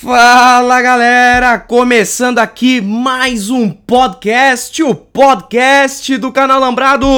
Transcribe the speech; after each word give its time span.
Fala 0.00 0.80
galera, 0.80 1.58
começando 1.58 2.38
aqui 2.38 2.80
mais 2.80 3.50
um 3.50 3.68
podcast, 3.68 4.80
o 4.80 4.94
podcast 4.94 6.16
do 6.18 6.30
canal 6.30 6.60
Lambrado. 6.60 7.08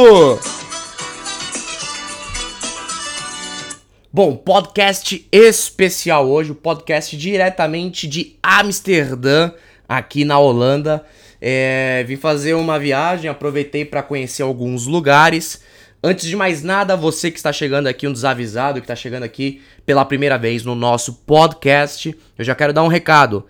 Bom, 4.10 4.34
podcast 4.34 5.28
especial 5.30 6.26
hoje, 6.26 6.52
o 6.52 6.54
podcast 6.54 7.14
diretamente 7.18 8.08
de 8.08 8.38
Amsterdã, 8.42 9.52
aqui 9.86 10.24
na 10.24 10.38
Holanda. 10.38 11.04
É, 11.38 12.02
vim 12.08 12.16
fazer 12.16 12.54
uma 12.54 12.78
viagem, 12.78 13.30
aproveitei 13.30 13.84
para 13.84 14.02
conhecer 14.02 14.42
alguns 14.42 14.86
lugares. 14.86 15.60
Antes 16.02 16.26
de 16.26 16.34
mais 16.34 16.62
nada, 16.62 16.96
você 16.96 17.30
que 17.30 17.36
está 17.36 17.52
chegando 17.52 17.86
aqui, 17.86 18.08
um 18.08 18.12
desavisado 18.12 18.80
que 18.80 18.84
está 18.84 18.96
chegando 18.96 19.24
aqui 19.24 19.60
pela 19.90 20.04
primeira 20.04 20.38
vez 20.38 20.64
no 20.64 20.76
nosso 20.76 21.12
podcast, 21.26 22.16
eu 22.38 22.44
já 22.44 22.54
quero 22.54 22.72
dar 22.72 22.84
um 22.84 22.86
recado. 22.86 23.44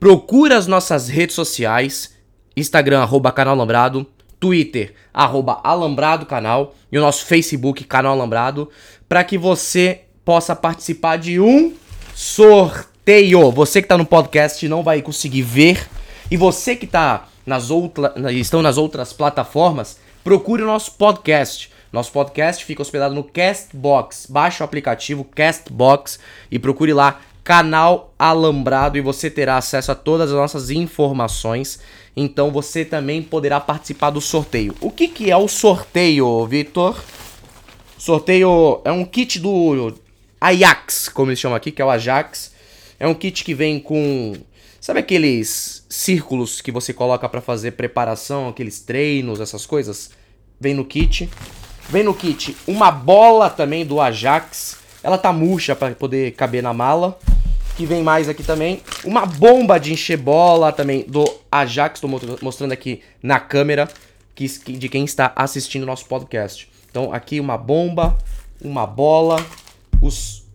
Procura 0.00 0.56
as 0.56 0.66
nossas 0.66 1.06
redes 1.06 1.36
sociais, 1.36 2.16
Instagram, 2.56 3.02
arroba 3.02 3.30
canal 3.30 3.52
Alambrado, 3.52 4.06
Twitter, 4.40 4.94
arroba 5.12 5.60
Alambrado 5.62 6.24
Canal 6.24 6.74
e 6.90 6.96
o 6.96 7.00
nosso 7.02 7.26
Facebook, 7.26 7.84
Canal 7.84 8.14
Alambrado, 8.14 8.70
para 9.06 9.22
que 9.22 9.36
você 9.36 10.04
possa 10.24 10.56
participar 10.56 11.18
de 11.18 11.38
um 11.38 11.74
sorteio. 12.14 13.50
Você 13.50 13.82
que 13.82 13.84
está 13.84 13.98
no 13.98 14.06
podcast 14.06 14.66
não 14.66 14.82
vai 14.82 15.02
conseguir 15.02 15.42
ver 15.42 15.86
e 16.30 16.38
você 16.38 16.74
que 16.74 16.86
está 16.86 17.28
nas 17.44 17.68
outras, 17.68 18.12
estão 18.30 18.62
nas 18.62 18.78
outras 18.78 19.12
plataformas, 19.12 19.98
procure 20.24 20.62
o 20.62 20.66
nosso 20.66 20.92
podcast. 20.92 21.70
Nosso 21.92 22.10
podcast 22.10 22.64
fica 22.64 22.80
hospedado 22.80 23.14
no 23.14 23.22
Castbox. 23.22 24.26
Baixe 24.30 24.62
o 24.62 24.64
aplicativo 24.64 25.24
Castbox 25.24 26.18
e 26.50 26.58
procure 26.58 26.94
lá 26.94 27.20
Canal 27.44 28.14
Alambrado 28.18 28.96
e 28.96 29.02
você 29.02 29.28
terá 29.28 29.58
acesso 29.58 29.92
a 29.92 29.94
todas 29.94 30.30
as 30.30 30.36
nossas 30.36 30.70
informações. 30.70 31.80
Então 32.16 32.50
você 32.50 32.82
também 32.82 33.22
poderá 33.22 33.60
participar 33.60 34.08
do 34.08 34.22
sorteio. 34.22 34.74
O 34.80 34.90
que, 34.90 35.06
que 35.06 35.30
é 35.30 35.36
o 35.36 35.46
sorteio, 35.46 36.46
Vitor? 36.46 36.98
Sorteio 37.98 38.80
é 38.84 38.90
um 38.90 39.04
kit 39.04 39.38
do 39.38 39.94
Ajax, 40.40 41.10
como 41.10 41.30
eles 41.30 41.38
chamam 41.38 41.56
aqui, 41.56 41.70
que 41.70 41.82
é 41.82 41.84
o 41.84 41.90
Ajax. 41.90 42.52
É 42.98 43.06
um 43.06 43.14
kit 43.14 43.44
que 43.44 43.54
vem 43.54 43.78
com. 43.78 44.34
Sabe 44.80 45.00
aqueles 45.00 45.84
círculos 45.90 46.60
que 46.60 46.72
você 46.72 46.92
coloca 46.92 47.28
para 47.28 47.40
fazer 47.40 47.72
preparação, 47.72 48.48
aqueles 48.48 48.80
treinos, 48.80 49.40
essas 49.40 49.66
coisas? 49.66 50.10
Vem 50.58 50.74
no 50.74 50.84
kit. 50.84 51.28
Vem 51.92 52.02
no 52.02 52.14
kit 52.14 52.56
uma 52.66 52.90
bola 52.90 53.50
também 53.50 53.84
do 53.84 54.00
Ajax. 54.00 54.78
Ela 55.02 55.18
tá 55.18 55.30
murcha 55.30 55.76
para 55.76 55.94
poder 55.94 56.32
caber 56.32 56.62
na 56.62 56.72
mala. 56.72 57.18
Que 57.76 57.84
vem 57.84 58.02
mais 58.02 58.30
aqui 58.30 58.42
também. 58.42 58.80
Uma 59.04 59.26
bomba 59.26 59.78
de 59.78 59.92
encher 59.92 60.16
bola 60.16 60.72
também 60.72 61.04
do 61.06 61.22
Ajax. 61.50 62.02
Estou 62.02 62.38
mostrando 62.40 62.72
aqui 62.72 63.02
na 63.22 63.38
câmera 63.38 63.86
que, 64.34 64.48
de 64.48 64.88
quem 64.88 65.04
está 65.04 65.32
assistindo 65.36 65.82
o 65.82 65.86
nosso 65.86 66.06
podcast. 66.06 66.66
Então 66.90 67.12
aqui 67.12 67.38
uma 67.38 67.58
bomba, 67.58 68.16
uma 68.64 68.86
bola, 68.86 69.44
os 70.00 70.46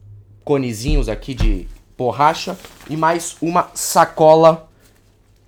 conezinhos 0.43 1.07
aqui 1.07 1.35
de 1.35 1.67
borracha 1.95 2.57
e 2.89 2.97
mais 2.97 3.37
uma 3.39 3.69
sacola 3.75 4.67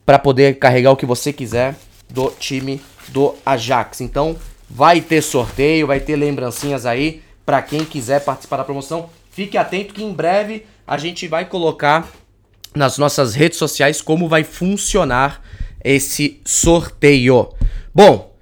para 0.05 0.19
poder 0.19 0.59
carregar 0.59 0.91
o 0.91 0.95
que 0.95 1.07
você 1.07 1.33
quiser 1.33 1.75
do 2.07 2.29
time 2.29 2.79
do 3.07 3.33
Ajax. 3.43 4.01
Então 4.01 4.37
Vai 4.69 5.01
ter 5.01 5.21
sorteio, 5.21 5.87
vai 5.87 5.99
ter 5.99 6.15
lembrancinhas 6.15 6.85
aí 6.85 7.21
para 7.45 7.61
quem 7.61 7.83
quiser 7.83 8.23
participar 8.23 8.57
da 8.57 8.63
promoção. 8.63 9.09
Fique 9.31 9.57
atento 9.57 9.93
que 9.93 10.03
em 10.03 10.13
breve 10.13 10.65
a 10.85 10.97
gente 10.97 11.27
vai 11.27 11.45
colocar 11.45 12.07
nas 12.75 12.97
nossas 12.97 13.33
redes 13.33 13.57
sociais 13.57 14.01
como 14.01 14.27
vai 14.27 14.43
funcionar 14.43 15.41
esse 15.83 16.39
sorteio. 16.45 17.49
Bom, 17.93 18.35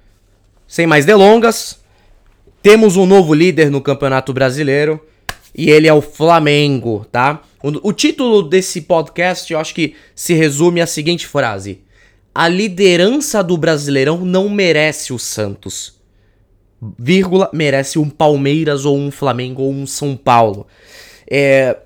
sem 0.66 0.86
mais 0.86 1.06
delongas, 1.06 1.78
temos 2.62 2.96
um 2.96 3.06
novo 3.06 3.32
líder 3.32 3.70
no 3.70 3.80
Campeonato 3.80 4.32
Brasileiro 4.32 5.00
e 5.56 5.70
ele 5.70 5.88
é 5.88 5.94
o 5.94 6.02
Flamengo, 6.02 7.06
tá? 7.10 7.42
O, 7.62 7.92
título 7.92 8.42
desse 8.42 8.82
podcast 8.82 9.52
eu 9.52 9.58
acho 9.58 9.74
que 9.74 9.96
se 10.14 10.34
resume 10.34 10.80
à 10.80 10.86
seguinte 10.86 11.26
frase: 11.26 11.80
A 12.34 12.46
liderança 12.46 13.42
do 13.42 13.56
Brasileirão 13.56 14.18
não 14.18 14.48
merece 14.48 15.12
o 15.12 15.18
Santos 15.18 15.97
vírgula, 16.98 17.50
merece 17.52 17.98
um 17.98 18.08
Palmeiras 18.08 18.84
ou 18.84 18.96
um 18.96 19.10
Flamengo 19.10 19.62
ou 19.62 19.72
um 19.72 19.86
São 19.86 20.16
Paulo. 20.16 20.66
É, 21.30 21.76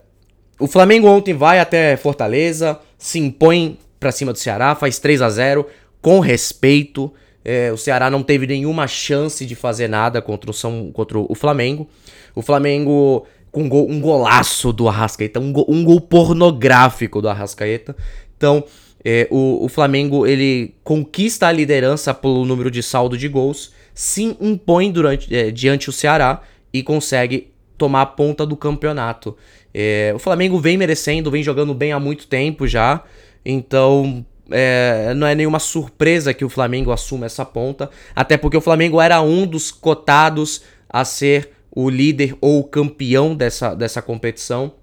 o 0.59 0.67
Flamengo 0.67 1.09
ontem 1.09 1.35
vai 1.35 1.59
até 1.59 1.97
Fortaleza, 1.97 2.79
se 2.99 3.19
impõe 3.19 3.79
para 3.99 4.13
cima 4.13 4.33
do 4.33 4.39
Ceará, 4.39 4.75
faz 4.75 4.99
3 4.99 5.23
a 5.23 5.31
0 5.31 5.67
com 6.01 6.21
respeito. 6.21 7.13
É, 7.45 7.73
o 7.73 7.77
Ceará 7.77 8.09
não 8.09 8.23
teve 8.23 8.47
nenhuma 8.47 8.87
chance 8.87 9.45
de 9.45 9.55
fazer 9.55 9.89
nada 9.89 10.23
contra 10.23 10.51
o, 10.51 10.55
São, 10.55 10.91
contra 10.93 11.19
o 11.19 11.35
Flamengo. 11.35 11.89
O 12.35 12.43
Flamengo 12.43 13.27
com 13.51 13.65
um, 13.65 13.69
gol, 13.69 13.91
um 13.91 14.01
golaço 14.01 14.73
do 14.73 14.89
Arrascaeta, 14.89 15.39
um 15.39 15.53
gol, 15.53 15.67
um 15.69 15.85
gol 15.85 16.01
pornográfico 16.01 17.21
do 17.21 17.29
Arrascaeta. 17.29 17.95
Então, 18.37 18.65
é, 19.05 19.29
o, 19.31 19.65
o 19.65 19.69
Flamengo 19.69 20.27
ele 20.27 20.75
conquista 20.83 21.49
a 21.49 21.53
liderança 21.53 22.15
pelo 22.15 22.45
número 22.45 22.71
de 22.71 22.83
saldo 22.83 23.17
de 23.19 23.29
gols 23.29 23.73
se 23.95 24.37
impõe 24.41 24.91
durante, 24.91 25.35
é, 25.35 25.51
diante 25.51 25.89
o 25.89 25.93
Ceará 25.93 26.43
e 26.73 26.83
consegue 26.83 27.53
tomar 27.77 28.03
a 28.03 28.07
ponta 28.07 28.47
do 28.47 28.57
campeonato. 28.57 29.37
É, 29.75 30.13
o 30.15 30.19
Flamengo 30.19 30.59
vem 30.59 30.77
merecendo, 30.77 31.31
vem 31.31 31.43
jogando 31.43 31.75
bem 31.75 31.93
há 31.93 32.01
muito 32.01 32.27
tempo 32.27 32.67
já, 32.67 33.03
então 33.45 34.25
é, 34.51 35.13
não 35.15 35.27
é 35.27 35.35
nenhuma 35.35 35.59
surpresa 35.59 36.35
que 36.35 36.45
o 36.45 36.49
Flamengo 36.49 36.93
assuma 36.93 37.27
essa 37.27 37.45
ponta, 37.45 37.91
até 38.15 38.37
porque 38.37 38.57
o 38.57 38.61
Flamengo 38.61 39.01
era 39.01 39.21
um 39.21 39.47
dos 39.47 39.71
cotados 39.71 40.63
a 40.89 41.05
ser 41.05 41.51
o 41.75 41.89
líder 41.89 42.37
ou 42.41 42.63
campeão 42.65 43.35
dessa, 43.35 43.75
dessa 43.75 44.03
competição, 44.03 44.75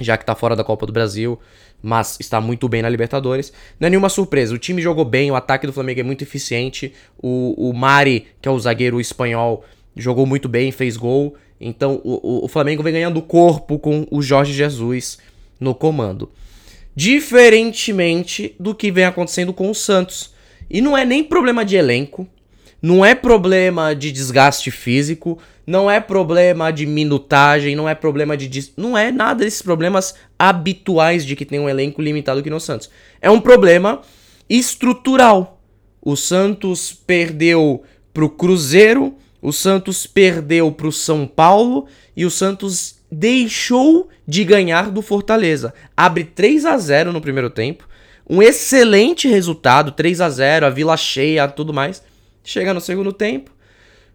já 0.00 0.16
que 0.16 0.24
está 0.24 0.34
fora 0.34 0.56
da 0.56 0.64
Copa 0.64 0.84
do 0.84 0.92
Brasil 0.92 1.38
mas 1.84 2.16
está 2.18 2.40
muito 2.40 2.66
bem 2.66 2.80
na 2.80 2.88
Libertadores. 2.88 3.52
Não 3.78 3.86
é 3.86 3.90
nenhuma 3.90 4.08
surpresa, 4.08 4.54
o 4.54 4.58
time 4.58 4.80
jogou 4.80 5.04
bem, 5.04 5.30
o 5.30 5.36
ataque 5.36 5.66
do 5.66 5.72
Flamengo 5.72 6.00
é 6.00 6.02
muito 6.02 6.22
eficiente, 6.22 6.94
o, 7.22 7.68
o 7.68 7.74
Mari, 7.74 8.26
que 8.40 8.48
é 8.48 8.50
o 8.50 8.58
zagueiro 8.58 8.98
espanhol, 8.98 9.62
jogou 9.94 10.24
muito 10.24 10.48
bem, 10.48 10.72
fez 10.72 10.96
gol. 10.96 11.36
Então 11.60 12.00
o, 12.02 12.46
o 12.46 12.48
Flamengo 12.48 12.82
vem 12.82 12.94
ganhando 12.94 13.20
corpo 13.20 13.78
com 13.78 14.06
o 14.10 14.22
Jorge 14.22 14.54
Jesus 14.54 15.18
no 15.60 15.74
comando. 15.74 16.32
Diferentemente 16.96 18.56
do 18.58 18.74
que 18.74 18.90
vem 18.90 19.04
acontecendo 19.04 19.52
com 19.52 19.70
o 19.70 19.74
Santos. 19.74 20.32
E 20.70 20.80
não 20.80 20.96
é 20.96 21.04
nem 21.04 21.22
problema 21.22 21.64
de 21.64 21.76
elenco, 21.76 22.26
não 22.84 23.02
é 23.02 23.14
problema 23.14 23.94
de 23.94 24.12
desgaste 24.12 24.70
físico, 24.70 25.38
não 25.66 25.90
é 25.90 26.00
problema 26.00 26.70
de 26.70 26.84
minutagem, 26.84 27.74
não 27.74 27.88
é 27.88 27.94
problema 27.94 28.36
de. 28.36 28.74
Não 28.76 28.96
é 28.96 29.10
nada 29.10 29.42
desses 29.42 29.62
problemas 29.62 30.14
habituais 30.38 31.24
de 31.24 31.34
que 31.34 31.46
tem 31.46 31.58
um 31.58 31.66
elenco 31.66 32.02
limitado 32.02 32.40
aqui 32.40 32.50
no 32.50 32.60
Santos. 32.60 32.90
É 33.22 33.30
um 33.30 33.40
problema 33.40 34.02
estrutural. 34.50 35.62
O 36.02 36.14
Santos 36.14 36.92
perdeu 36.92 37.82
pro 38.12 38.28
Cruzeiro, 38.28 39.14
o 39.40 39.50
Santos 39.50 40.06
perdeu 40.06 40.70
pro 40.70 40.92
São 40.92 41.26
Paulo 41.26 41.86
e 42.14 42.26
o 42.26 42.30
Santos 42.30 42.96
deixou 43.10 44.10
de 44.28 44.44
ganhar 44.44 44.90
do 44.90 45.00
Fortaleza. 45.00 45.72
Abre 45.96 46.22
3 46.22 46.66
a 46.66 46.76
0 46.76 47.14
no 47.14 47.22
primeiro 47.22 47.48
tempo. 47.48 47.88
Um 48.28 48.42
excelente 48.42 49.26
resultado, 49.26 49.90
3 49.90 50.20
a 50.20 50.28
0 50.28 50.66
a 50.66 50.68
vila 50.70 50.98
cheia, 50.98 51.48
tudo 51.48 51.72
mais. 51.72 52.02
Chega 52.44 52.74
no 52.74 52.80
segundo 52.80 53.12
tempo, 53.12 53.50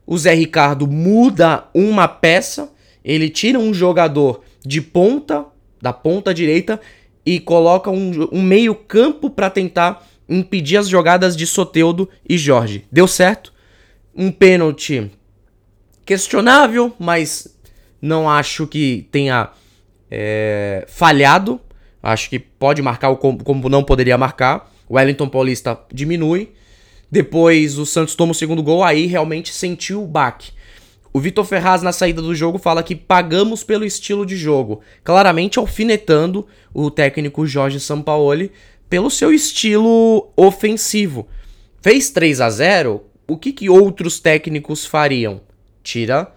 o 0.05 0.17
Zé 0.17 0.33
Ricardo 0.35 0.87
muda 0.87 1.67
uma 1.73 2.07
peça, 2.07 2.71
ele 3.03 3.27
tira 3.27 3.57
um 3.57 3.73
jogador 3.73 4.43
de 4.63 4.81
ponta, 4.81 5.45
da 5.81 5.91
ponta 5.91 6.33
direita, 6.33 6.79
e 7.25 7.39
coloca 7.39 7.89
um, 7.89 8.11
um 8.31 8.41
meio-campo 8.41 9.29
para 9.29 9.49
tentar 9.49 10.07
impedir 10.27 10.77
as 10.77 10.87
jogadas 10.87 11.35
de 11.35 11.47
Soteudo 11.47 12.07
e 12.27 12.37
Jorge. 12.37 12.85
Deu 12.91 13.07
certo. 13.07 13.51
Um 14.15 14.31
pênalti 14.31 15.11
questionável, 16.05 16.93
mas 16.99 17.55
não 18.01 18.29
acho 18.29 18.67
que 18.67 19.07
tenha 19.11 19.49
é, 20.09 20.85
falhado. 20.87 21.59
Acho 22.01 22.29
que 22.29 22.39
pode 22.39 22.81
marcar 22.81 23.15
como 23.15 23.69
não 23.69 23.83
poderia 23.83 24.17
marcar. 24.17 24.71
O 24.87 24.95
Wellington 24.95 25.29
Paulista 25.29 25.79
diminui. 25.91 26.51
Depois 27.11 27.77
o 27.77 27.85
Santos 27.85 28.15
toma 28.15 28.31
o 28.31 28.35
segundo 28.35 28.61
gol, 28.61 28.83
aí 28.83 29.05
realmente 29.05 29.53
sentiu 29.53 30.03
o 30.03 30.07
baque. 30.07 30.51
O 31.11 31.19
Vitor 31.19 31.43
Ferraz, 31.43 31.81
na 31.81 31.91
saída 31.91 32.21
do 32.21 32.35
jogo, 32.35 32.59
fala 32.59 32.83
que 32.83 32.95
pagamos 32.95 33.63
pelo 33.63 33.83
estilo 33.83 34.25
de 34.25 34.37
jogo, 34.37 34.81
claramente 35.03 35.57
alfinetando 35.57 36.45
o 36.73 36.91
técnico 36.91 37.47
Jorge 37.47 37.79
Sampaoli 37.79 38.51
pelo 38.87 39.09
seu 39.09 39.33
estilo 39.33 40.31
ofensivo. 40.37 41.27
Fez 41.81 42.11
3 42.11 42.41
a 42.41 42.49
0 42.49 43.03
o 43.27 43.37
que, 43.37 43.53
que 43.53 43.69
outros 43.69 44.19
técnicos 44.19 44.85
fariam? 44.85 45.41
Tira 45.83 46.33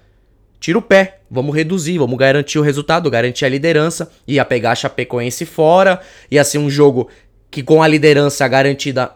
tira 0.63 0.79
o 0.79 0.83
pé, 0.83 1.19
vamos 1.29 1.57
reduzir, 1.57 1.99
vamos 1.99 2.17
garantir 2.17 2.57
o 2.57 2.63
resultado, 2.63 3.11
garantir 3.11 3.45
a 3.45 3.49
liderança, 3.49 4.13
ia 4.29 4.45
pegar 4.45 4.71
a 4.71 4.75
Chapecoense 4.77 5.45
fora, 5.45 6.01
ia 6.31 6.45
ser 6.45 6.59
um 6.59 6.71
jogo 6.71 7.09
que 7.51 7.65
com 7.65 7.83
a 7.83 7.89
liderança 7.89 8.47
garantida 8.47 9.11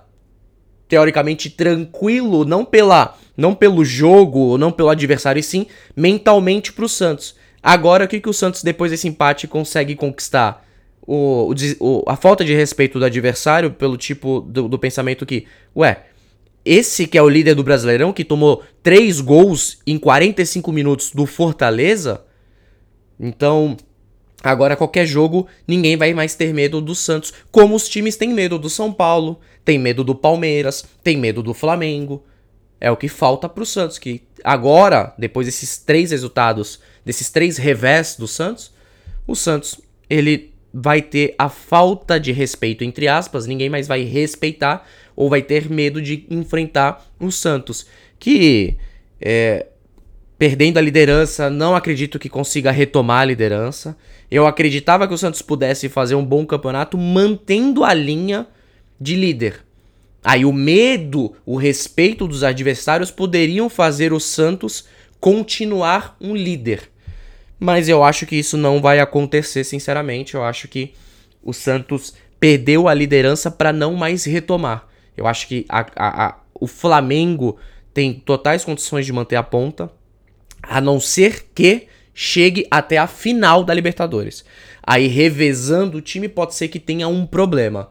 teoricamente 0.88 1.50
tranquilo, 1.50 2.44
não 2.44 2.64
pela 2.64 3.16
não 3.36 3.54
pelo 3.54 3.84
jogo, 3.84 4.56
não 4.56 4.72
pelo 4.72 4.88
adversário, 4.88 5.40
e 5.40 5.42
sim 5.42 5.66
mentalmente 5.94 6.72
pro 6.72 6.88
Santos. 6.88 7.34
Agora, 7.62 8.04
o 8.04 8.08
que, 8.08 8.20
que 8.20 8.28
o 8.28 8.32
Santos, 8.32 8.62
depois 8.62 8.90
desse 8.90 9.08
empate, 9.08 9.46
consegue 9.46 9.94
conquistar? 9.94 10.64
O, 11.06 11.52
o, 11.78 12.02
a 12.06 12.16
falta 12.16 12.44
de 12.44 12.54
respeito 12.54 12.98
do 12.98 13.04
adversário, 13.04 13.72
pelo 13.72 13.96
tipo 13.96 14.40
do, 14.40 14.68
do 14.68 14.78
pensamento 14.78 15.26
que, 15.26 15.46
ué, 15.76 16.04
esse 16.64 17.06
que 17.06 17.18
é 17.18 17.22
o 17.22 17.28
líder 17.28 17.54
do 17.54 17.62
Brasileirão, 17.62 18.12
que 18.12 18.24
tomou 18.24 18.62
três 18.82 19.20
gols 19.20 19.78
em 19.86 19.98
45 19.98 20.72
minutos 20.72 21.10
do 21.10 21.26
Fortaleza, 21.26 22.24
então 23.20 23.76
agora 24.46 24.76
qualquer 24.76 25.06
jogo 25.06 25.46
ninguém 25.66 25.96
vai 25.96 26.14
mais 26.14 26.34
ter 26.34 26.54
medo 26.54 26.80
do 26.80 26.94
Santos, 26.94 27.32
como 27.50 27.74
os 27.74 27.88
times 27.88 28.16
têm 28.16 28.32
medo 28.32 28.58
do 28.58 28.70
São 28.70 28.92
Paulo, 28.92 29.40
tem 29.64 29.78
medo 29.78 30.04
do 30.04 30.14
Palmeiras, 30.14 30.84
tem 31.02 31.16
medo 31.16 31.42
do 31.42 31.52
Flamengo. 31.52 32.24
É 32.80 32.90
o 32.90 32.96
que 32.96 33.08
falta 33.08 33.48
pro 33.48 33.66
Santos, 33.66 33.98
que 33.98 34.22
agora, 34.44 35.14
depois 35.18 35.46
desses 35.46 35.78
três 35.78 36.10
resultados, 36.10 36.78
desses 37.04 37.30
três 37.30 37.56
revés 37.56 38.16
do 38.16 38.28
Santos, 38.28 38.72
o 39.26 39.34
Santos, 39.34 39.80
ele 40.08 40.52
vai 40.72 41.02
ter 41.02 41.34
a 41.38 41.48
falta 41.48 42.20
de 42.20 42.30
respeito, 42.32 42.84
entre 42.84 43.08
aspas, 43.08 43.46
ninguém 43.46 43.70
mais 43.70 43.88
vai 43.88 44.02
respeitar 44.02 44.86
ou 45.16 45.28
vai 45.28 45.42
ter 45.42 45.70
medo 45.70 46.00
de 46.00 46.26
enfrentar 46.30 47.04
o 47.18 47.32
Santos, 47.32 47.86
que 48.18 48.76
é, 49.20 49.66
perdendo 50.38 50.78
a 50.78 50.82
liderança, 50.82 51.48
não 51.48 51.74
acredito 51.74 52.18
que 52.18 52.28
consiga 52.28 52.70
retomar 52.70 53.22
a 53.22 53.24
liderança. 53.24 53.96
Eu 54.30 54.46
acreditava 54.46 55.06
que 55.06 55.14
o 55.14 55.18
Santos 55.18 55.42
pudesse 55.42 55.88
fazer 55.88 56.14
um 56.14 56.24
bom 56.24 56.44
campeonato 56.44 56.98
mantendo 56.98 57.84
a 57.84 57.94
linha 57.94 58.46
de 59.00 59.14
líder. 59.14 59.64
Aí 60.24 60.44
o 60.44 60.52
medo, 60.52 61.34
o 61.44 61.56
respeito 61.56 62.26
dos 62.26 62.42
adversários 62.42 63.10
poderiam 63.10 63.68
fazer 63.68 64.12
o 64.12 64.18
Santos 64.18 64.86
continuar 65.20 66.16
um 66.20 66.34
líder. 66.34 66.90
Mas 67.58 67.88
eu 67.88 68.02
acho 68.02 68.26
que 68.26 68.36
isso 68.36 68.56
não 68.56 68.80
vai 68.80 68.98
acontecer, 68.98 69.64
sinceramente. 69.64 70.34
Eu 70.34 70.42
acho 70.42 70.68
que 70.68 70.92
o 71.42 71.52
Santos 71.52 72.14
perdeu 72.40 72.88
a 72.88 72.94
liderança 72.94 73.50
para 73.50 73.72
não 73.72 73.94
mais 73.94 74.24
retomar. 74.24 74.86
Eu 75.16 75.26
acho 75.26 75.46
que 75.46 75.64
a, 75.68 75.86
a, 75.96 76.26
a, 76.26 76.36
o 76.54 76.66
Flamengo 76.66 77.56
tem 77.94 78.12
totais 78.12 78.64
condições 78.64 79.06
de 79.06 79.12
manter 79.12 79.36
a 79.36 79.42
ponta, 79.42 79.90
a 80.62 80.80
não 80.80 81.00
ser 81.00 81.46
que 81.54 81.86
chegue 82.16 82.66
até 82.70 82.96
a 82.96 83.06
final 83.06 83.62
da 83.62 83.74
Libertadores. 83.74 84.42
Aí 84.82 85.06
revezando 85.06 85.98
o 85.98 86.00
time 86.00 86.28
pode 86.28 86.54
ser 86.54 86.68
que 86.68 86.80
tenha 86.80 87.06
um 87.06 87.26
problema. 87.26 87.90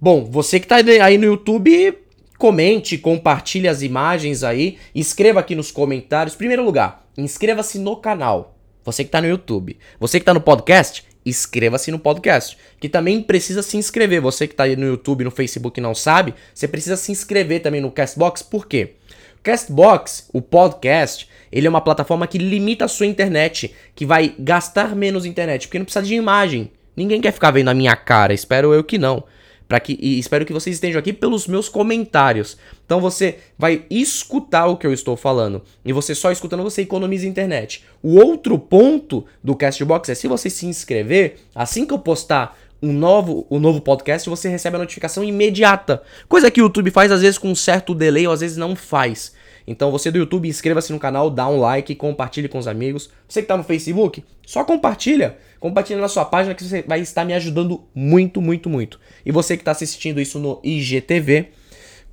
Bom, 0.00 0.24
você 0.24 0.58
que 0.58 0.66
tá 0.66 0.76
aí 0.76 1.16
no 1.16 1.26
YouTube, 1.26 1.96
comente, 2.36 2.98
compartilhe 2.98 3.68
as 3.68 3.80
imagens 3.80 4.42
aí, 4.42 4.76
escreva 4.92 5.38
aqui 5.38 5.54
nos 5.54 5.70
comentários. 5.70 6.34
Primeiro 6.34 6.64
lugar, 6.64 7.06
inscreva-se 7.16 7.78
no 7.78 7.96
canal. 7.96 8.58
Você 8.84 9.04
que 9.04 9.10
tá 9.10 9.20
no 9.20 9.28
YouTube. 9.28 9.78
Você 10.00 10.18
que 10.18 10.26
tá 10.26 10.34
no 10.34 10.40
podcast, 10.40 11.04
inscreva-se 11.24 11.92
no 11.92 11.98
podcast, 11.98 12.58
que 12.80 12.88
também 12.88 13.22
precisa 13.22 13.62
se 13.62 13.76
inscrever. 13.76 14.20
Você 14.20 14.48
que 14.48 14.54
tá 14.54 14.64
aí 14.64 14.74
no 14.74 14.86
YouTube, 14.86 15.22
no 15.22 15.30
Facebook 15.30 15.78
e 15.78 15.82
não 15.82 15.94
sabe, 15.94 16.34
você 16.52 16.66
precisa 16.66 16.96
se 16.96 17.12
inscrever 17.12 17.62
também 17.62 17.80
no 17.80 17.92
Castbox, 17.92 18.42
por 18.42 18.66
quê? 18.66 18.94
Castbox, 19.42 20.28
o 20.32 20.40
podcast, 20.42 21.28
ele 21.50 21.66
é 21.66 21.70
uma 21.70 21.80
plataforma 21.80 22.26
que 22.26 22.38
limita 22.38 22.84
a 22.84 22.88
sua 22.88 23.06
internet, 23.06 23.74
que 23.94 24.06
vai 24.06 24.34
gastar 24.38 24.94
menos 24.94 25.24
internet, 25.24 25.66
porque 25.66 25.78
não 25.78 25.84
precisa 25.84 26.04
de 26.04 26.14
imagem. 26.14 26.70
Ninguém 26.96 27.20
quer 27.20 27.32
ficar 27.32 27.50
vendo 27.50 27.68
a 27.68 27.74
minha 27.74 27.96
cara, 27.96 28.34
espero 28.34 28.74
eu 28.74 28.84
que 28.84 28.98
não 28.98 29.24
para 29.70 29.78
que 29.78 29.96
e 30.00 30.18
espero 30.18 30.44
que 30.44 30.52
vocês 30.52 30.74
estejam 30.74 30.98
aqui 30.98 31.12
pelos 31.12 31.46
meus 31.46 31.68
comentários. 31.68 32.58
Então 32.84 33.00
você 33.00 33.38
vai 33.56 33.84
escutar 33.88 34.66
o 34.66 34.76
que 34.76 34.84
eu 34.84 34.92
estou 34.92 35.16
falando 35.16 35.62
e 35.84 35.92
você 35.92 36.12
só 36.12 36.32
escutando 36.32 36.64
você 36.64 36.82
economiza 36.82 37.24
internet. 37.24 37.84
O 38.02 38.16
outro 38.16 38.58
ponto 38.58 39.24
do 39.44 39.54
Castbox 39.54 40.08
é 40.08 40.16
se 40.16 40.26
você 40.26 40.50
se 40.50 40.66
inscrever, 40.66 41.36
assim 41.54 41.86
que 41.86 41.94
eu 41.94 42.00
postar 42.00 42.58
um 42.82 42.92
novo, 42.92 43.46
um 43.50 43.58
novo 43.58 43.80
podcast, 43.80 44.28
você 44.28 44.48
recebe 44.48 44.76
a 44.76 44.78
notificação 44.78 45.22
imediata. 45.22 46.02
Coisa 46.28 46.50
que 46.50 46.60
o 46.60 46.64
YouTube 46.64 46.90
faz 46.90 47.12
às 47.12 47.20
vezes 47.20 47.38
com 47.38 47.48
um 47.48 47.54
certo 47.54 47.94
delay 47.94 48.26
ou 48.26 48.32
às 48.32 48.40
vezes 48.40 48.56
não 48.56 48.74
faz. 48.74 49.32
Então 49.66 49.90
você 49.90 50.10
do 50.10 50.18
YouTube, 50.18 50.48
inscreva-se 50.48 50.92
no 50.92 50.98
canal, 50.98 51.30
dá 51.30 51.48
um 51.48 51.60
like, 51.60 51.94
compartilhe 51.94 52.48
com 52.48 52.58
os 52.58 52.66
amigos. 52.66 53.10
Você 53.28 53.40
que 53.40 53.44
está 53.44 53.56
no 53.56 53.62
Facebook, 53.62 54.24
só 54.46 54.64
compartilha. 54.64 55.36
Compartilha 55.60 56.00
na 56.00 56.08
sua 56.08 56.24
página 56.24 56.54
que 56.54 56.64
você 56.64 56.82
vai 56.82 57.00
estar 57.00 57.24
me 57.24 57.34
ajudando 57.34 57.84
muito, 57.94 58.40
muito, 58.40 58.70
muito. 58.70 58.98
E 59.24 59.30
você 59.30 59.56
que 59.56 59.60
está 59.60 59.72
assistindo 59.72 60.20
isso 60.20 60.38
no 60.38 60.58
IGTV, 60.64 61.50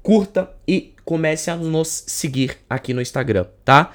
curta 0.03 0.51
e 0.67 0.93
comece 1.05 1.49
a 1.49 1.55
nos 1.55 2.03
seguir 2.07 2.57
aqui 2.69 2.93
no 2.93 3.01
Instagram, 3.01 3.45
tá? 3.63 3.93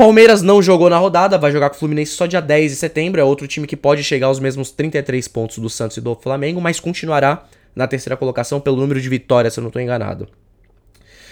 Palmeiras 0.00 0.40
não 0.40 0.62
jogou 0.62 0.88
na 0.88 0.96
rodada, 0.96 1.36
vai 1.36 1.52
jogar 1.52 1.68
com 1.68 1.76
o 1.76 1.78
Fluminense 1.78 2.12
só 2.12 2.24
dia 2.24 2.40
10 2.40 2.70
de 2.70 2.76
setembro. 2.78 3.20
É 3.20 3.24
outro 3.24 3.46
time 3.46 3.66
que 3.66 3.76
pode 3.76 4.02
chegar 4.02 4.28
aos 4.28 4.40
mesmos 4.40 4.70
33 4.70 5.28
pontos 5.28 5.58
do 5.58 5.68
Santos 5.68 5.98
e 5.98 6.00
do 6.00 6.14
Flamengo, 6.14 6.58
mas 6.58 6.80
continuará 6.80 7.44
na 7.76 7.86
terceira 7.86 8.16
colocação 8.16 8.62
pelo 8.62 8.78
número 8.78 8.98
de 8.98 9.06
vitórias, 9.10 9.52
se 9.52 9.60
eu 9.60 9.62
não 9.62 9.68
estou 9.68 9.82
enganado. 9.82 10.26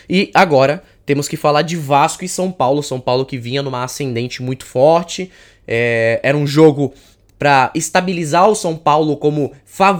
E 0.07 0.31
agora 0.35 0.83
temos 1.07 1.27
que 1.27 1.35
falar 1.35 1.63
de 1.63 1.77
Vasco 1.77 2.27
e 2.27 2.29
São 2.29 2.53
Paulo. 2.53 2.83
São 2.83 3.01
Paulo 3.01 3.25
que 3.25 3.39
vinha 3.39 3.63
numa 3.63 3.85
ascendente 3.85 4.43
muito 4.43 4.67
forte. 4.67 5.31
É, 5.67 6.21
era 6.23 6.37
um 6.37 6.47
jogo 6.47 6.93
para 7.39 7.71
estabilizar 7.75 8.51
o 8.51 8.55
São 8.55 8.77
Paulo 8.77 9.17
como 9.17 9.51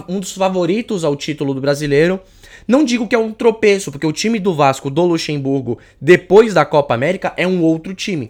um 0.07 0.19
dos 0.19 0.33
favoritos 0.33 1.03
ao 1.03 1.15
título 1.15 1.55
do 1.55 1.61
brasileiro. 1.61 2.19
Não 2.67 2.83
digo 2.83 3.07
que 3.07 3.15
é 3.15 3.19
um 3.19 3.31
tropeço, 3.31 3.91
porque 3.91 4.05
o 4.05 4.13
time 4.13 4.37
do 4.37 4.53
Vasco 4.53 4.91
do 4.91 5.05
Luxemburgo, 5.05 5.79
depois 5.99 6.53
da 6.53 6.63
Copa 6.63 6.93
América, 6.93 7.33
é 7.35 7.47
um 7.47 7.63
outro 7.63 7.95
time. 7.95 8.29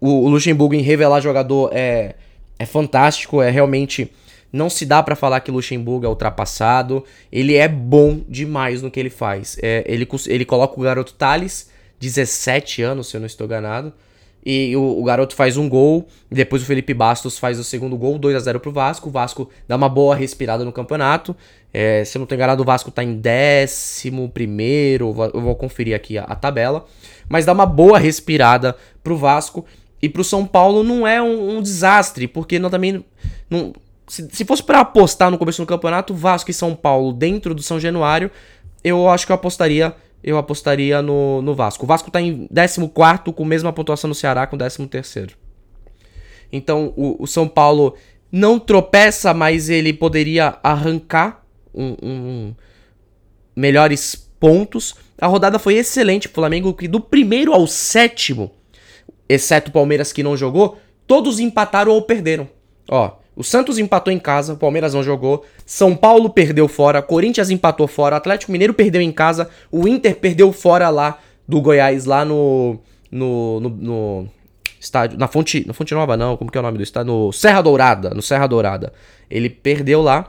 O, 0.00 0.28
Luxemburgo 0.28 0.74
em 0.74 0.80
revelar 0.80 1.20
jogador 1.20 1.70
é, 1.72 2.14
é 2.58 2.66
fantástico, 2.66 3.42
é 3.42 3.50
realmente 3.50 4.10
não 4.52 4.68
se 4.68 4.84
dá 4.84 5.02
para 5.02 5.14
falar 5.14 5.40
que 5.40 5.50
Luxemburgo 5.50 6.06
é 6.06 6.08
ultrapassado. 6.08 7.04
Ele 7.30 7.54
é 7.56 7.68
bom 7.68 8.20
demais 8.28 8.82
no 8.82 8.90
que 8.90 8.98
ele 8.98 9.10
faz. 9.10 9.56
É, 9.62 9.84
ele, 9.86 10.08
ele 10.26 10.44
coloca 10.44 10.78
o 10.78 10.82
garoto 10.82 11.12
Thales, 11.14 11.70
17 12.00 12.82
anos, 12.82 13.08
se 13.08 13.16
eu 13.16 13.20
não 13.20 13.26
estou 13.26 13.46
enganado. 13.46 13.92
E 14.44 14.74
o, 14.74 15.00
o, 15.00 15.04
garoto 15.04 15.34
faz 15.34 15.56
um 15.56 15.68
gol. 15.68 16.08
Depois 16.30 16.62
o 16.62 16.66
Felipe 16.66 16.94
Bastos 16.94 17.38
faz 17.38 17.58
o 17.58 17.64
segundo 17.64 17.96
gol, 17.96 18.18
2 18.18 18.34
a 18.34 18.40
0 18.40 18.58
pro 18.58 18.72
Vasco. 18.72 19.08
O 19.08 19.12
Vasco 19.12 19.50
dá 19.68 19.76
uma 19.76 19.88
boa 19.88 20.16
respirada 20.16 20.64
no 20.64 20.72
campeonato. 20.72 21.36
É, 21.72 22.04
se 22.04 22.16
eu 22.16 22.20
não 22.20 22.24
estou 22.24 22.34
enganado, 22.36 22.62
o 22.62 22.64
Vasco 22.64 22.90
tá 22.90 23.04
em 23.04 23.14
décimo 23.14 24.28
primeiro. 24.28 25.14
Eu 25.34 25.40
vou 25.40 25.54
conferir 25.54 25.94
aqui 25.94 26.16
a, 26.16 26.24
a 26.24 26.34
tabela. 26.34 26.86
Mas 27.28 27.44
dá 27.44 27.52
uma 27.52 27.66
boa 27.66 27.98
respirada 27.98 28.74
pro 29.04 29.16
Vasco. 29.16 29.64
E 30.02 30.08
pro 30.08 30.24
São 30.24 30.46
Paulo 30.46 30.82
não 30.82 31.06
é 31.06 31.20
um, 31.20 31.58
um 31.58 31.62
desastre, 31.62 32.26
porque 32.26 32.58
não, 32.58 32.70
também 32.70 33.04
não, 33.48 33.72
se, 34.06 34.28
se 34.32 34.44
fosse 34.44 34.62
para 34.62 34.80
apostar 34.80 35.30
no 35.30 35.38
começo 35.38 35.62
do 35.62 35.66
campeonato, 35.66 36.14
Vasco 36.14 36.50
e 36.50 36.54
São 36.54 36.74
Paulo 36.74 37.12
dentro 37.12 37.54
do 37.54 37.62
São 37.62 37.78
Januário, 37.78 38.30
eu 38.82 39.08
acho 39.08 39.26
que 39.26 39.32
eu 39.32 39.36
apostaria 39.36 39.94
eu 40.22 40.36
apostaria 40.36 41.00
no, 41.00 41.40
no 41.40 41.54
Vasco. 41.54 41.84
O 41.84 41.86
Vasco 41.86 42.10
tá 42.10 42.20
em 42.20 42.46
14 42.48 42.90
com 43.34 43.42
a 43.42 43.46
mesma 43.46 43.72
pontuação 43.72 44.08
no 44.08 44.14
Ceará 44.14 44.46
com 44.46 44.58
13 44.58 44.86
Então 46.52 46.92
o, 46.96 47.22
o, 47.22 47.26
São 47.26 47.48
Paulo 47.48 47.94
não 48.30 48.58
tropeça, 48.58 49.32
mas 49.32 49.70
ele 49.70 49.92
poderia 49.92 50.58
arrancar 50.62 51.42
um, 51.74 51.96
um, 52.02 52.54
melhores 53.56 54.14
pontos. 54.38 54.94
A 55.18 55.26
rodada 55.26 55.58
foi 55.58 55.74
excelente. 55.76 56.26
O 56.26 56.30
Flamengo, 56.30 56.74
que 56.74 56.86
do 56.86 57.00
primeiro 57.00 57.54
ao 57.54 57.66
sétimo, 57.66 58.50
exceto 59.32 59.70
o 59.70 59.72
Palmeiras 59.72 60.12
que 60.12 60.22
não 60.22 60.36
jogou, 60.36 60.78
todos 61.06 61.38
empataram 61.38 61.92
ou 61.92 62.02
perderam. 62.02 62.48
Ó, 62.90 63.12
o 63.36 63.44
Santos 63.44 63.78
empatou 63.78 64.12
em 64.12 64.18
casa, 64.18 64.54
o 64.54 64.56
Palmeiras 64.56 64.92
não 64.92 65.02
jogou. 65.02 65.44
São 65.64 65.94
Paulo 65.94 66.30
perdeu 66.30 66.66
fora, 66.66 67.00
Corinthians 67.00 67.48
empatou 67.48 67.86
fora, 67.86 68.16
Atlético 68.16 68.50
Mineiro 68.50 68.74
perdeu 68.74 69.00
em 69.00 69.12
casa, 69.12 69.48
o 69.70 69.86
Inter 69.86 70.16
perdeu 70.16 70.52
fora 70.52 70.90
lá 70.90 71.18
do 71.46 71.60
Goiás, 71.60 72.04
lá 72.04 72.24
no. 72.24 72.78
no, 73.10 73.60
no, 73.60 73.68
no 73.68 74.28
estádio. 74.80 75.18
Na 75.18 75.28
Fonte. 75.28 75.64
Na 75.66 75.72
Fonte 75.72 75.94
Nova, 75.94 76.16
não, 76.16 76.36
como 76.36 76.50
que 76.50 76.58
é 76.58 76.60
o 76.60 76.64
nome 76.64 76.78
do 76.78 76.82
estádio? 76.82 77.12
No 77.12 77.32
Serra 77.32 77.62
Dourada. 77.62 78.10
No 78.10 78.22
Serra 78.22 78.46
Dourada. 78.46 78.92
Ele 79.30 79.48
perdeu 79.48 80.02
lá. 80.02 80.26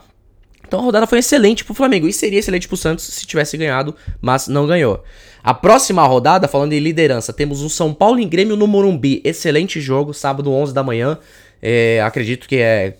Então 0.72 0.80
a 0.80 0.84
rodada 0.84 1.06
foi 1.06 1.20
excelente 1.20 1.66
pro 1.66 1.74
Flamengo. 1.74 2.08
E 2.08 2.14
seria 2.14 2.40
excelente 2.40 2.66
pro 2.66 2.78
Santos 2.78 3.04
se 3.04 3.26
tivesse 3.26 3.58
ganhado, 3.58 3.94
mas 4.22 4.48
não 4.48 4.66
ganhou. 4.66 5.04
A 5.44 5.54
próxima 5.54 6.02
rodada, 6.08 6.48
falando 6.48 6.72
em 6.72 6.80
liderança, 6.80 7.34
temos 7.34 7.62
o 7.62 7.70
São 7.70 7.94
Paulo 7.94 8.20
em 8.20 8.28
Grêmio 8.30 8.56
no 8.56 8.66
Morumbi. 8.68 9.22
Excelente 9.26 9.82
jogo, 9.82 10.14
sábado 10.14 10.50
11 10.50 10.74
da 10.74 10.82
manhã. 10.82 11.18
É, 11.62 12.02
acredito 12.02 12.48
que 12.48 12.56
é 12.56 12.96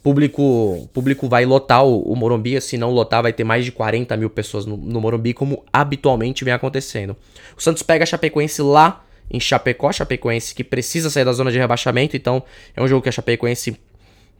público 0.00 0.88
público 0.94 1.28
vai 1.28 1.44
lotar 1.44 1.84
o, 1.84 2.02
o, 2.02 2.14
Morumbi, 2.14 2.60
se 2.60 2.78
não 2.78 2.92
lotar 2.92 3.20
vai 3.20 3.32
ter 3.32 3.42
mais 3.42 3.64
de 3.64 3.72
40 3.72 4.16
mil 4.16 4.30
pessoas 4.30 4.64
no, 4.64 4.76
no 4.76 5.00
Morumbi, 5.00 5.34
como 5.34 5.64
habitualmente 5.72 6.44
vem 6.44 6.54
acontecendo. 6.54 7.16
O 7.56 7.60
Santos 7.60 7.82
pega 7.82 8.04
a 8.04 8.06
Chapecoense 8.06 8.62
lá 8.62 9.04
em 9.28 9.40
Chapecó, 9.40 9.90
Chapecoense 9.90 10.54
que 10.54 10.62
precisa 10.62 11.10
sair 11.10 11.24
da 11.24 11.32
zona 11.32 11.50
de 11.50 11.58
rebaixamento, 11.58 12.16
então 12.16 12.44
é 12.76 12.80
um 12.80 12.86
jogo 12.86 13.02
que 13.02 13.08
a 13.08 13.12
Chapecoense 13.12 13.76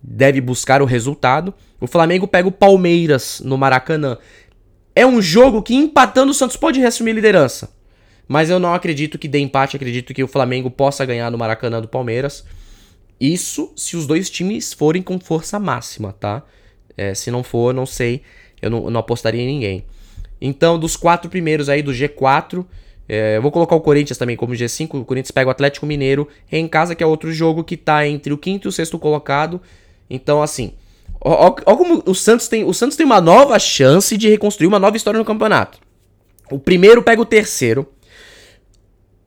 deve 0.03 0.41
buscar 0.41 0.83
o 0.83 0.85
resultado. 0.85 1.53
O 1.81 1.87
Flamengo 1.87 2.27
pega 2.27 2.49
o 2.49 2.53
Palmeiras 2.53 3.41
no 3.45 3.57
Maracanã. 3.59 4.19
É 4.95 5.07
um 5.07 5.23
jogo 5.23 5.63
que 5.63 5.75
empatando 5.75 6.33
o 6.33 6.35
Santos 6.35 6.57
pode 6.57 6.81
reassumir 6.81 7.15
liderança. 7.15 7.71
Mas 8.27 8.51
eu 8.51 8.59
não 8.59 8.75
acredito 8.75 9.19
que 9.19 9.27
dê 9.27 9.39
empate, 9.39 9.77
acredito 9.77 10.13
que 10.13 10.23
o 10.23 10.29
Flamengo 10.29 10.71
possa 10.71 11.05
ganhar 11.07 11.31
no 11.31 11.39
Maracanã 11.39 11.81
do 11.81 11.89
Palmeiras. 11.89 12.45
Isso 13.21 13.73
se 13.75 13.97
os 13.97 14.07
dois 14.07 14.29
times 14.29 14.73
forem 14.73 15.03
com 15.03 15.19
força 15.19 15.59
máxima, 15.59 16.13
tá? 16.13 16.43
É, 16.97 17.15
se 17.15 17.31
não 17.31 17.43
for, 17.43 17.73
não 17.73 17.87
sei. 17.87 18.23
Eu 18.61 18.71
não, 18.71 18.91
não, 18.91 19.01
apostaria 19.01 19.41
em 19.41 19.47
ninguém. 19.47 19.87
Então, 20.41 20.79
dos 20.79 20.97
quatro 20.97 21.31
primeiros 21.31 21.69
aí 21.69 21.83
do 21.83 21.93
G4, 21.93 22.65
é, 23.09 23.37
eu 23.37 23.43
vou 23.43 23.51
colocar 23.51 23.75
o 23.75 23.81
Corinthians 23.81 24.19
também 24.19 24.37
como 24.37 24.53
G5. 24.53 25.01
O 25.01 25.05
Corinthians 25.05 25.31
pega 25.31 25.49
o 25.49 25.51
Atlético 25.51 25.87
Mineiro 25.87 26.29
em 26.53 26.69
casa, 26.69 26.95
que 26.95 27.03
é 27.03 27.07
outro 27.07 27.33
jogo 27.33 27.65
que 27.65 27.77
tá 27.77 28.07
entre 28.07 28.33
o 28.33 28.39
quinto 28.39 28.67
e 28.67 28.71
o 28.71 28.73
sexto 28.73 28.99
colocado. 28.99 29.61
Então, 30.09 30.43
assim, 30.43 30.75
ó, 31.21 31.51
como 31.51 32.03
o 32.07 32.15
Santos 32.15 32.49
tem. 32.49 32.65
O 32.65 32.73
Santos 32.73 32.97
tem 32.97 33.07
uma 33.07 33.21
nova 33.21 33.59
chance 33.59 34.17
de 34.17 34.29
reconstruir 34.29 34.67
uma 34.67 34.79
nova 34.79 34.97
história 34.97 35.19
no 35.19 35.25
campeonato. 35.25 35.79
O 36.51 36.59
primeiro 36.59 37.03
pega 37.03 37.21
o 37.21 37.27
terceiro. 37.27 37.87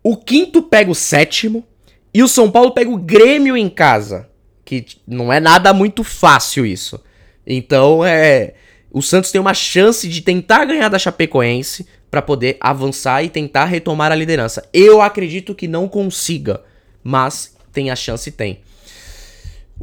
O 0.04 0.18
quinto 0.18 0.64
pega 0.64 0.90
o 0.90 0.96
sétimo. 0.96 1.66
E 2.14 2.22
o 2.24 2.28
São 2.28 2.50
Paulo 2.52 2.72
pega 2.72 2.90
o 2.90 2.98
Grêmio 2.98 3.56
em 3.56 3.70
casa. 3.70 4.30
Que 4.66 4.86
não 5.08 5.32
é 5.32 5.40
nada 5.40 5.74
muito 5.74 6.04
fácil 6.04 6.66
isso. 6.66 7.00
Então, 7.46 8.04
é. 8.04 8.56
O 8.94 9.02
Santos 9.02 9.32
tem 9.32 9.40
uma 9.40 9.54
chance 9.54 10.08
de 10.08 10.22
tentar 10.22 10.66
ganhar 10.66 10.90
da 10.90 11.00
Chapecoense 11.00 11.88
para 12.10 12.22
poder 12.22 12.58
avançar 12.60 13.24
e 13.24 13.30
tentar 13.30 13.66
retomar 13.66 14.12
a 14.12 14.16
liderança. 14.16 14.68
Eu 14.74 15.02
acredito 15.02 15.56
que 15.56 15.66
não 15.66 15.88
consiga, 15.88 16.62
mas 17.02 17.56
tem 17.72 17.90
a 17.90 17.96
chance 17.96 18.30
tem. 18.30 18.60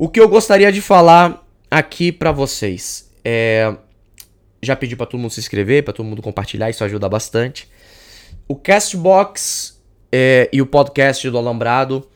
O 0.00 0.08
que 0.08 0.20
eu 0.20 0.28
gostaria 0.28 0.70
de 0.70 0.80
falar 0.80 1.44
aqui 1.68 2.12
para 2.12 2.30
vocês 2.30 3.10
é 3.24 3.74
já 4.62 4.76
pedi 4.76 4.94
para 4.94 5.06
todo 5.06 5.18
mundo 5.18 5.32
se 5.32 5.40
inscrever, 5.40 5.82
para 5.82 5.92
todo 5.92 6.06
mundo 6.06 6.22
compartilhar, 6.22 6.70
isso 6.70 6.84
ajuda 6.84 7.08
bastante. 7.08 7.68
O 8.46 8.54
Castbox 8.54 9.82
é, 10.12 10.48
e 10.52 10.62
o 10.62 10.66
podcast 10.66 11.28
do 11.28 11.36
Alambrado 11.36 12.08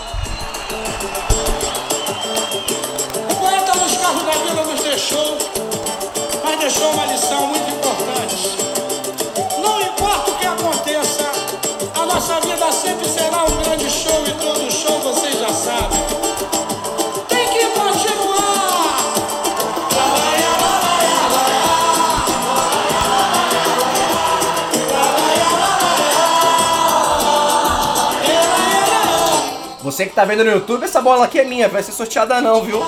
Você 29.98 30.06
que 30.06 30.14
tá 30.14 30.26
vendo 30.26 30.44
no 30.44 30.52
YouTube, 30.52 30.84
essa 30.84 31.02
bola 31.02 31.26
aqui 31.26 31.40
é 31.40 31.44
minha, 31.44 31.68
vai 31.68 31.82
ser 31.82 31.92
sorteada 31.92 32.40
não, 32.40 32.62
viu? 32.62 32.80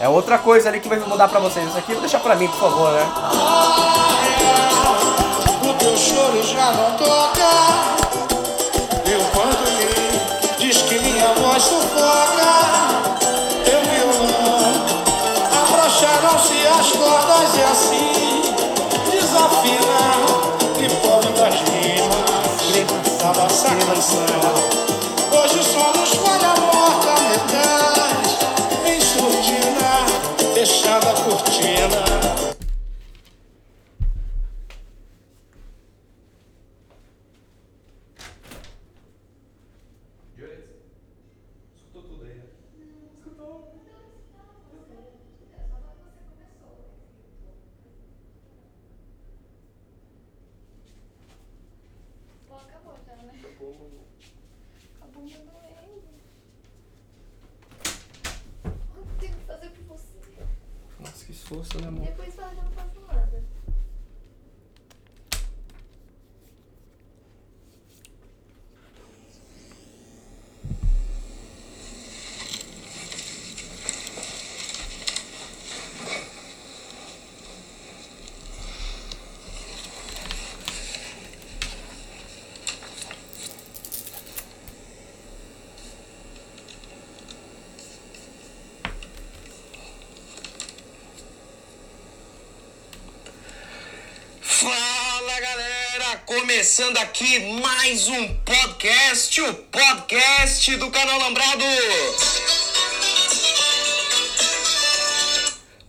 É 0.00 0.08
outra 0.08 0.38
coisa 0.38 0.68
ali 0.68 0.78
que 0.78 0.88
vai 0.88 1.00
mudar 1.00 1.26
pra 1.26 1.40
vocês. 1.40 1.66
Isso 1.66 1.76
aqui 1.76 1.90
vou 1.94 2.00
deixar 2.00 2.20
pra 2.20 2.36
mim, 2.36 2.46
por 2.46 2.60
favor, 2.60 2.92
né? 2.92 3.04
O 5.68 5.74
teu 5.74 5.96
choro 5.96 6.40
já 6.44 6.70
não 6.70 6.96
toca. 6.96 7.50
Eu 9.04 9.18
quando 9.34 9.66
lhe 9.66 10.64
diz 10.64 10.82
que 10.82 10.96
minha 11.00 11.26
voz 11.34 11.60
sufoca. 11.60 12.52
Teu 13.64 13.80
violão 13.82 14.86
afrouxaram-se 15.60 16.66
as 16.68 16.92
cordas 16.92 17.56
e 17.56 17.62
assim 17.62 18.42
desafina. 19.10 20.22
Que 20.78 20.88
povo 21.04 21.32
das 21.32 21.54
rimas, 21.68 23.18
da 23.18 23.42
nossa 23.42 23.70
canção. 23.70 24.51
Força, 61.52 61.78
né, 61.80 61.88
amor? 61.88 62.04
Depois 62.06 62.34
fala 62.34 62.50
que 62.50 62.56
eu 62.56 62.64
não 62.64 62.72
faço 62.72 62.76
nada. 62.76 62.81
Começando 96.16 96.98
aqui 96.98 97.38
mais 97.62 98.06
um 98.06 98.34
podcast, 98.44 99.40
o 99.40 99.54
podcast 99.54 100.76
do 100.76 100.90
canal 100.90 101.18
Lambrado. 101.18 101.64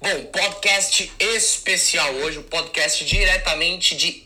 Bom, 0.01 0.25
podcast 0.31 1.11
especial 1.19 2.09
hoje, 2.15 2.37
o 2.37 2.43
podcast 2.43 3.03
diretamente 3.03 3.97
de 3.97 4.22